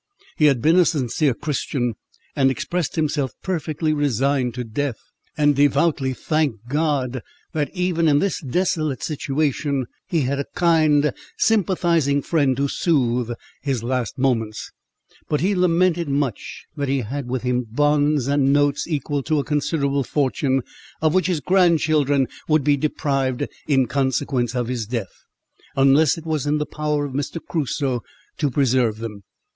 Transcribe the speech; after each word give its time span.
He 0.35 0.45
had 0.45 0.63
been 0.63 0.77
a 0.77 0.85
sincere 0.85 1.35
Christian, 1.35 1.93
and 2.35 2.49
expressed 2.49 2.95
himself 2.95 3.33
perfectly 3.43 3.93
resigned 3.93 4.55
to 4.55 4.63
death, 4.63 4.97
and 5.37 5.55
devoutly 5.55 6.11
thanked 6.11 6.67
God 6.67 7.21
that, 7.53 7.69
even 7.75 8.07
in 8.07 8.17
this 8.17 8.41
desolate 8.41 9.03
situation, 9.03 9.85
he 10.07 10.21
had 10.21 10.39
a 10.39 10.45
kind, 10.55 11.13
sympathizing 11.37 12.23
friend 12.23 12.57
to 12.57 12.67
soothe 12.67 13.29
his 13.61 13.83
last 13.83 14.17
moments; 14.17 14.71
but 15.29 15.41
he 15.41 15.53
lamented 15.53 16.09
much 16.09 16.65
that 16.75 16.89
he 16.89 17.01
had 17.01 17.29
with 17.29 17.43
him 17.43 17.67
bonds 17.69 18.25
and 18.25 18.51
notes 18.51 18.87
equal 18.87 19.21
to 19.21 19.37
a 19.37 19.43
considerable 19.43 20.03
fortune, 20.03 20.63
of 20.99 21.13
which 21.13 21.27
his 21.27 21.41
grandchildren 21.41 22.27
would 22.47 22.63
be 22.63 22.75
deprived, 22.75 23.45
in 23.67 23.85
consequence 23.85 24.55
of 24.55 24.67
his 24.67 24.87
death, 24.87 25.25
unless 25.75 26.17
it 26.17 26.25
was 26.25 26.47
in 26.47 26.57
the 26.57 26.65
power 26.65 27.05
of 27.05 27.13
Mr. 27.13 27.39
Crusoe 27.47 28.01
to 28.39 28.49
preserve 28.49 28.97
them. 28.97 29.21